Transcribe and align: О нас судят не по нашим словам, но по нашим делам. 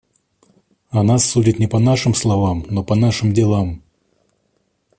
О 0.89 1.03
нас 1.03 1.25
судят 1.25 1.59
не 1.59 1.67
по 1.67 1.77
нашим 1.77 2.15
словам, 2.15 2.65
но 2.71 2.83
по 2.83 2.95
нашим 2.95 3.33
делам. 3.35 3.83